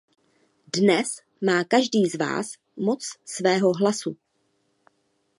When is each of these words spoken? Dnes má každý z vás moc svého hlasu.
Dnes 0.73 1.09
má 1.47 1.57
každý 1.73 2.01
z 2.09 2.15
vás 2.17 2.47
moc 2.75 3.01
svého 3.25 3.73
hlasu. 3.73 4.17